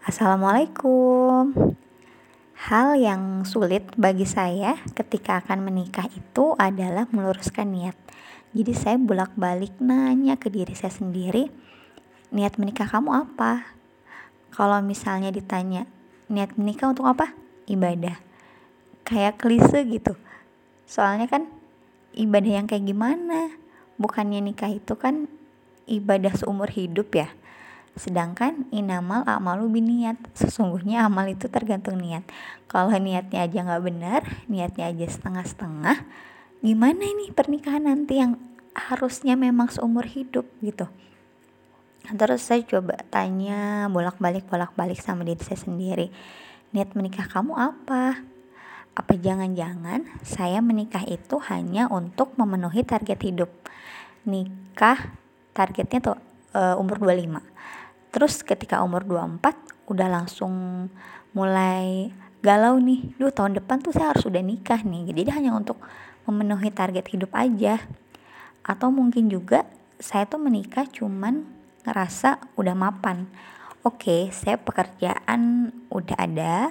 [0.00, 1.76] Assalamualaikum.
[2.56, 7.92] Hal yang sulit bagi saya ketika akan menikah itu adalah meluruskan niat.
[8.56, 11.52] Jadi saya bolak-balik nanya ke diri saya sendiri,
[12.32, 13.76] niat menikah kamu apa?
[14.56, 15.84] Kalau misalnya ditanya,
[16.32, 17.36] niat menikah untuk apa?
[17.68, 18.16] Ibadah.
[19.04, 20.16] Kayak klise gitu.
[20.88, 21.44] Soalnya kan
[22.16, 23.52] ibadah yang kayak gimana?
[24.00, 25.28] Bukannya nikah itu kan
[25.84, 27.28] ibadah seumur hidup ya
[27.98, 30.16] Sedangkan inamal amalu biniat.
[30.36, 32.22] Sesungguhnya amal itu tergantung niat.
[32.70, 36.06] Kalau niatnya aja nggak benar, niatnya aja setengah-setengah,
[36.62, 38.38] gimana ini pernikahan nanti yang
[38.74, 40.86] harusnya memang seumur hidup gitu.
[42.06, 46.08] Terus saya coba tanya bolak-balik bolak-balik sama diri saya sendiri.
[46.70, 48.22] Niat menikah kamu apa?
[48.94, 53.50] Apa jangan-jangan saya menikah itu hanya untuk memenuhi target hidup?
[54.26, 55.14] Nikah
[55.54, 56.16] targetnya tuh
[56.54, 57.50] uh, umur 25
[58.10, 59.40] terus ketika umur 24
[59.90, 60.86] udah langsung
[61.34, 62.10] mulai
[62.42, 63.14] galau nih.
[63.16, 65.10] Duh tahun depan tuh saya harus udah nikah nih.
[65.14, 65.78] Jadi hanya untuk
[66.26, 67.82] memenuhi target hidup aja.
[68.62, 69.64] Atau mungkin juga
[70.00, 71.44] saya tuh menikah cuman
[71.84, 73.28] ngerasa udah mapan.
[73.80, 76.68] Oke saya pekerjaan udah ada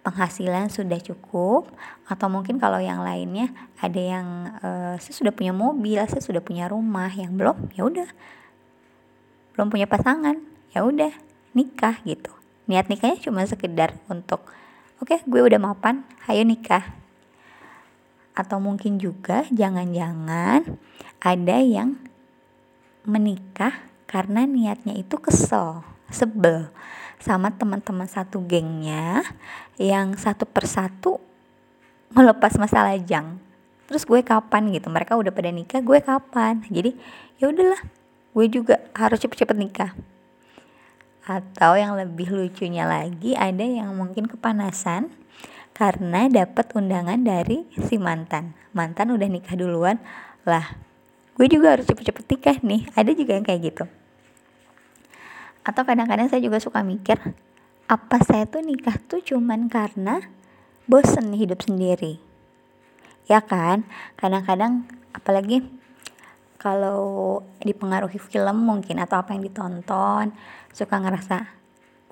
[0.00, 1.70] penghasilan sudah cukup
[2.08, 4.26] atau mungkin kalau yang lainnya ada yang
[4.64, 8.08] uh, saya sudah punya mobil saya sudah punya rumah yang belum ya udah.
[9.54, 11.10] Belum punya pasangan ya udah
[11.54, 12.30] nikah gitu.
[12.70, 14.46] Niat nikahnya cuma sekedar untuk
[15.02, 16.86] oke okay, gue udah mapan ayo nikah.
[18.34, 20.78] Atau mungkin juga jangan-jangan
[21.20, 21.98] ada yang
[23.02, 23.74] menikah
[24.06, 26.70] karena niatnya itu kesel sebel
[27.20, 29.22] sama teman-teman satu gengnya
[29.76, 31.18] yang satu persatu
[32.14, 33.38] melepas masalah jang.
[33.90, 34.86] Terus gue kapan gitu?
[34.86, 36.62] Mereka udah pada nikah gue kapan?
[36.70, 36.94] Jadi
[37.42, 37.82] ya udahlah
[38.30, 39.90] gue juga harus cepet-cepet nikah
[41.30, 45.14] atau yang lebih lucunya lagi ada yang mungkin kepanasan
[45.70, 48.58] karena dapat undangan dari si mantan.
[48.74, 50.02] Mantan udah nikah duluan,
[50.42, 50.74] lah
[51.38, 52.82] gue juga harus cepet-cepet nikah nih.
[52.98, 53.84] Ada juga yang kayak gitu.
[55.62, 57.22] Atau kadang-kadang saya juga suka mikir,
[57.86, 60.26] apa saya tuh nikah tuh cuman karena
[60.90, 62.18] bosen hidup sendiri.
[63.30, 63.86] Ya kan?
[64.18, 64.82] Kadang-kadang
[65.14, 65.62] apalagi
[66.60, 70.36] kalau dipengaruhi film mungkin atau apa yang ditonton
[70.76, 71.48] suka ngerasa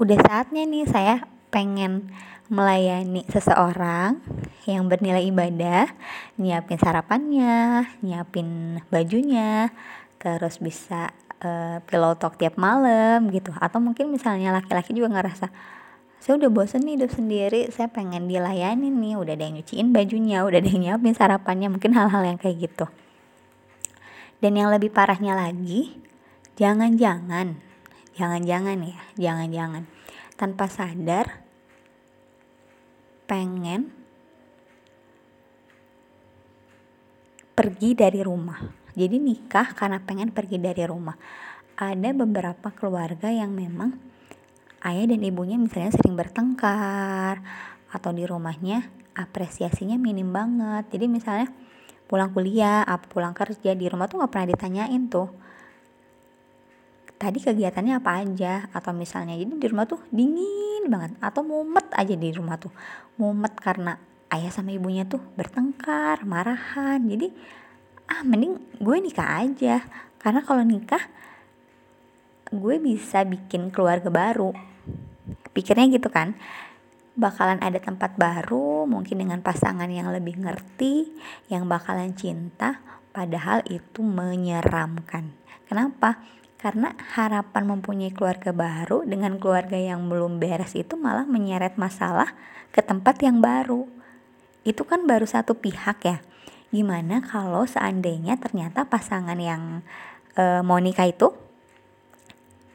[0.00, 1.14] udah saatnya nih saya
[1.52, 2.08] pengen
[2.48, 4.24] melayani seseorang
[4.64, 5.88] yang bernilai ibadah,
[6.40, 9.68] nyiapin sarapannya, nyiapin bajunya,
[10.16, 11.12] terus bisa
[11.44, 13.52] uh, pillow talk tiap malam gitu.
[13.60, 15.52] Atau mungkin misalnya laki-laki juga ngerasa
[16.18, 20.42] saya udah bosen nih hidup sendiri, saya pengen dilayani nih, udah ada yang nyuciin bajunya,
[20.42, 22.90] udah ada yang nyiapin sarapannya, mungkin hal-hal yang kayak gitu.
[24.38, 25.98] Dan yang lebih parahnya lagi,
[26.54, 27.58] jangan-jangan,
[28.14, 29.82] jangan-jangan ya, jangan-jangan
[30.38, 31.42] tanpa sadar
[33.26, 33.90] pengen
[37.58, 38.62] pergi dari rumah.
[38.94, 41.18] Jadi nikah karena pengen pergi dari rumah.
[41.74, 43.98] Ada beberapa keluarga yang memang
[44.86, 47.42] ayah dan ibunya misalnya sering bertengkar
[47.90, 48.86] atau di rumahnya
[49.18, 50.86] apresiasinya minim banget.
[50.94, 51.50] Jadi misalnya
[52.08, 55.28] pulang kuliah apa pulang kerja di rumah tuh nggak pernah ditanyain tuh.
[57.20, 58.66] Tadi kegiatannya apa aja?
[58.72, 62.72] Atau misalnya jadi di rumah tuh dingin banget atau mumet aja di rumah tuh.
[63.20, 64.00] Mumet karena
[64.32, 67.28] ayah sama ibunya tuh bertengkar marahan jadi
[68.08, 69.84] ah mending gue nikah aja.
[70.16, 71.04] Karena kalau nikah
[72.48, 74.56] gue bisa bikin keluarga baru.
[75.52, 76.32] Pikirnya gitu kan
[77.18, 81.10] bakalan ada tempat baru, mungkin dengan pasangan yang lebih ngerti,
[81.50, 82.78] yang bakalan cinta,
[83.10, 85.34] padahal itu menyeramkan.
[85.66, 86.22] Kenapa?
[86.58, 92.34] Karena harapan mempunyai keluarga baru dengan keluarga yang belum beres itu malah menyeret masalah
[92.70, 93.86] ke tempat yang baru.
[94.62, 96.18] Itu kan baru satu pihak ya.
[96.70, 99.82] Gimana kalau seandainya ternyata pasangan yang
[100.34, 101.30] e, mau nikah itu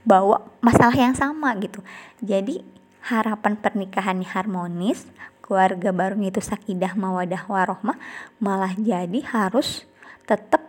[0.04, 1.84] bawa masalah yang sama gitu.
[2.24, 2.64] Jadi
[3.04, 5.04] harapan pernikahan harmonis,
[5.44, 8.00] keluarga barunya itu sakidah mawadah warohmah,
[8.40, 9.84] malah jadi harus
[10.24, 10.64] tetap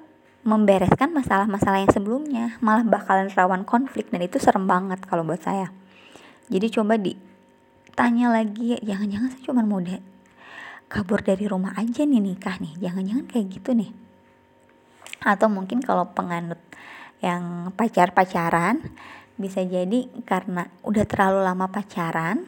[0.45, 5.73] membereskan masalah-masalah yang sebelumnya, malah bakalan rawan konflik dan itu serem banget kalau buat saya.
[6.53, 9.81] Jadi coba ditanya lagi, jangan-jangan saya cuma mau
[10.91, 13.91] kabur dari rumah aja nih nikah nih, jangan-jangan kayak gitu nih.
[15.25, 16.61] Atau mungkin kalau penganut
[17.25, 18.85] yang pacar-pacaran
[19.35, 22.47] bisa jadi karena udah terlalu lama pacaran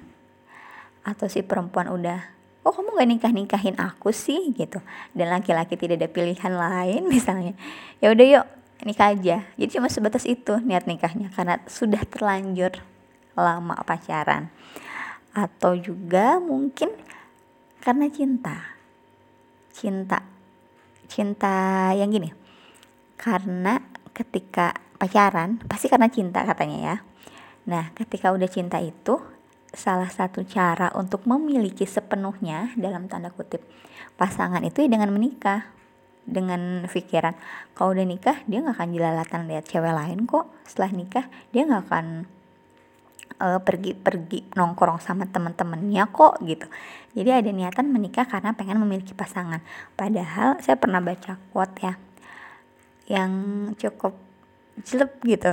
[1.02, 2.34] atau si perempuan udah
[2.66, 4.50] oh kamu gak nikah nikahin aku sih?
[4.50, 4.82] gitu.
[5.14, 7.54] Dan laki-laki tidak ada pilihan lain misalnya.
[8.02, 8.46] Ya udah yuk
[8.82, 9.46] nikah aja.
[9.54, 12.74] Jadi cuma sebatas itu niat nikahnya karena sudah terlanjur
[13.38, 14.50] lama pacaran.
[15.30, 16.90] Atau juga mungkin
[17.78, 18.74] karena cinta.
[19.70, 20.36] Cinta
[21.06, 22.34] cinta yang gini
[23.16, 23.80] karena
[24.12, 26.96] ketika pacaran pasti karena cinta katanya ya
[27.66, 29.20] nah ketika udah cinta itu
[29.76, 33.60] salah satu cara untuk memiliki sepenuhnya dalam tanda kutip
[34.16, 35.68] pasangan itu ya dengan menikah
[36.26, 37.38] dengan pikiran
[37.76, 41.86] kalau udah nikah dia nggak akan jelalatan lihat cewek lain kok setelah nikah dia nggak
[41.86, 42.06] akan
[43.40, 46.66] uh, pergi-pergi nongkrong sama teman-temannya kok gitu.
[47.16, 49.64] Jadi ada niatan menikah karena pengen memiliki pasangan.
[49.96, 51.94] Padahal saya pernah baca quote ya
[53.06, 53.32] yang
[53.78, 54.18] cukup
[54.84, 55.52] jelek gitu.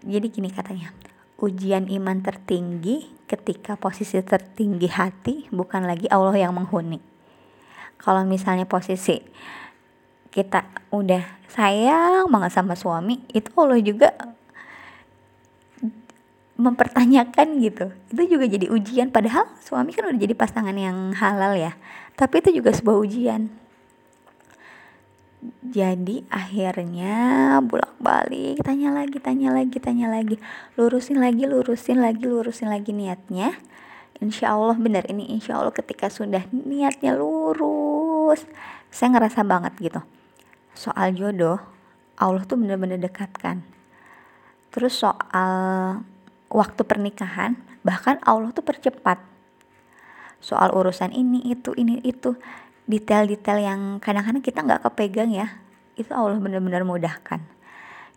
[0.00, 0.90] Jadi gini katanya,
[1.38, 6.98] ujian iman tertinggi ketika posisi tertinggi hati bukan lagi Allah yang menghuni.
[8.00, 9.20] Kalau misalnya posisi
[10.32, 14.10] kita udah sayang banget sama suami, itu Allah juga
[16.60, 21.72] mempertanyakan gitu itu juga jadi ujian padahal suami kan udah jadi pasangan yang halal ya
[22.20, 23.48] tapi itu juga sebuah ujian
[25.64, 27.16] jadi akhirnya
[27.64, 30.36] bolak balik tanya lagi tanya lagi tanya lagi.
[30.76, 33.56] Lurusin lagi lurusin lagi lurusin lagi niatnya.
[34.20, 38.44] Insya Allah benar ini insya Allah ketika sudah niatnya lurus
[38.92, 40.00] saya ngerasa banget gitu.
[40.76, 41.56] Soal jodoh
[42.20, 43.64] Allah tuh bener-bener dekatkan
[44.70, 46.04] terus soal
[46.46, 49.16] waktu pernikahan bahkan Allah tuh percepat.
[50.40, 52.36] Soal urusan ini itu ini itu
[52.90, 55.62] detail-detail yang kadang-kadang kita nggak kepegang ya.
[55.94, 57.38] Itu Allah benar-benar mudahkan.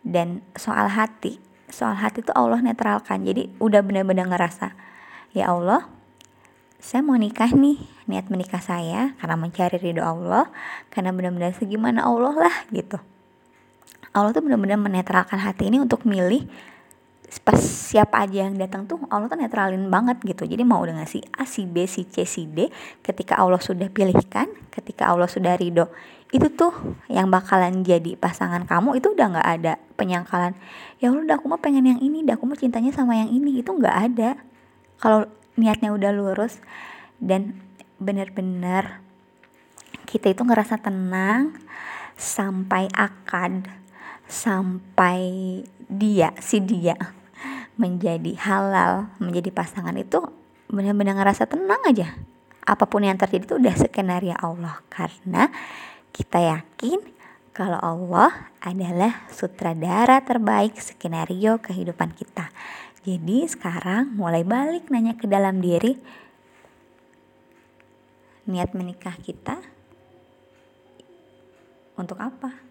[0.02, 1.40] Dan soal hati
[1.74, 3.26] soal hati itu Allah netralkan.
[3.26, 4.78] Jadi udah benar-benar ngerasa
[5.34, 5.90] ya Allah
[6.78, 10.52] saya mau nikah nih niat menikah saya karena mencari ridho Allah
[10.94, 13.02] karena benar-benar segimana Allah lah gitu.
[14.14, 16.46] Allah tuh benar-benar menetralkan hati ini untuk milih
[17.42, 20.46] pas siapa aja yang datang tuh Allah tuh netralin banget gitu.
[20.46, 22.70] Jadi mau dengan si A si B si C si D
[23.02, 25.90] ketika Allah sudah pilihkan ketika Allah sudah ridho
[26.34, 26.74] itu tuh
[27.14, 30.58] yang bakalan jadi pasangan kamu itu udah nggak ada penyangkalan
[30.98, 33.62] ya udah aku mau pengen yang ini dah aku mau cintanya sama yang ini.
[33.62, 34.38] Itu nggak ada.
[35.00, 36.60] Kalau niatnya udah lurus
[37.22, 37.58] dan
[38.02, 39.00] bener-bener
[40.10, 41.56] kita itu ngerasa tenang
[42.18, 43.66] sampai akad
[44.30, 45.22] sampai
[45.90, 47.23] dia si dia
[47.76, 50.22] menjadi halal, menjadi pasangan itu
[50.70, 52.18] benar-benar ngerasa tenang aja.
[52.64, 55.52] Apa pun yang terjadi itu udah skenario Allah karena
[56.16, 57.02] kita yakin
[57.54, 62.50] kalau Allah adalah sutradara terbaik skenario kehidupan kita.
[63.04, 66.00] Jadi sekarang mulai balik nanya ke dalam diri
[68.48, 69.60] niat menikah kita
[72.00, 72.63] untuk apa?